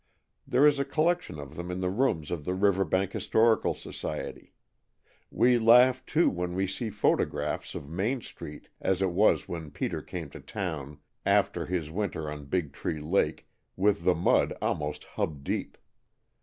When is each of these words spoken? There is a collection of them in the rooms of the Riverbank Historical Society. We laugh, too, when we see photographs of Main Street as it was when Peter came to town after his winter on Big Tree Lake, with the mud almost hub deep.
There 0.47 0.65
is 0.65 0.79
a 0.79 0.83
collection 0.83 1.37
of 1.39 1.55
them 1.55 1.69
in 1.69 1.79
the 1.79 1.91
rooms 1.91 2.31
of 2.31 2.43
the 2.43 2.55
Riverbank 2.55 3.11
Historical 3.11 3.75
Society. 3.75 4.55
We 5.29 5.59
laugh, 5.59 6.03
too, 6.07 6.27
when 6.27 6.55
we 6.55 6.65
see 6.65 6.89
photographs 6.89 7.75
of 7.75 7.87
Main 7.87 8.19
Street 8.21 8.69
as 8.79 9.03
it 9.03 9.11
was 9.11 9.47
when 9.47 9.69
Peter 9.69 10.01
came 10.01 10.31
to 10.31 10.39
town 10.39 10.97
after 11.23 11.67
his 11.67 11.91
winter 11.91 12.31
on 12.31 12.45
Big 12.45 12.73
Tree 12.73 12.99
Lake, 12.99 13.47
with 13.75 14.03
the 14.03 14.15
mud 14.15 14.57
almost 14.59 15.03
hub 15.03 15.43
deep. 15.43 15.77